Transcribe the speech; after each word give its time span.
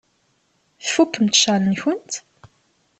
Tfukkemt 0.85 1.35
ccɣel-nkent? 1.39 2.13